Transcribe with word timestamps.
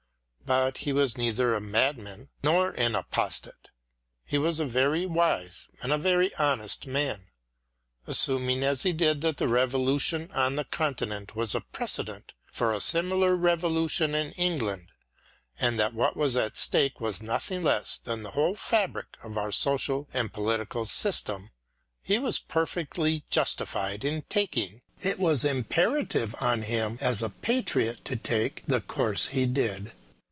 But 0.43 0.79
he 0.79 0.91
was 0.91 1.17
neither 1.17 1.53
a 1.55 1.61
madman 1.61 2.27
nor 2.43 2.71
an 2.71 2.93
apostate. 2.93 3.69
He 4.25 4.37
was 4.37 4.59
a 4.59 4.65
very 4.65 5.05
wise 5.05 5.69
and 5.81 5.93
a 5.93 5.97
very 5.97 6.35
honest 6.35 6.85
man. 6.85 7.27
Assuming 8.05 8.61
as 8.61 8.83
he 8.83 8.91
did 8.91 9.21
that 9.21 9.37
the 9.37 9.47
Revolution 9.47 10.29
on 10.33 10.57
the 10.57 10.65
Continent 10.65 11.37
was 11.37 11.55
a 11.55 11.61
precedent 11.61 12.33
for 12.51 12.73
a 12.73 12.81
similar 12.81 13.33
revolution 13.33 14.13
in 14.13 14.33
England 14.33 14.89
and 15.57 15.79
that 15.79 15.93
what 15.93 16.17
was 16.17 16.35
at 16.35 16.57
stake 16.57 16.99
was 16.99 17.23
nothing 17.23 17.63
less 17.63 17.97
than 17.99 18.23
the 18.23 18.31
whole 18.31 18.53
fabric 18.55 19.07
of 19.23 19.37
our 19.37 19.53
52 19.53 19.53
EDMUND 19.53 19.53
BURKE 19.53 19.53
social 19.55 20.07
and 20.13 20.33
political 20.33 20.85
system, 20.85 21.51
he 22.03 22.19
was 22.19 22.39
perfectly 22.39 23.23
justified 23.29 24.03
in 24.03 24.23
taking— 24.23 24.81
it 25.01 25.17
was 25.17 25.45
imperative 25.45 26.35
on 26.41 26.63
him 26.63 26.97
as 26.99 27.23
a 27.23 27.29
patriot 27.29 28.03
to 28.03 28.17
take— 28.17 28.63
the 28.67 28.81
course 28.81 29.27
he 29.27 29.45
did. 29.45 29.93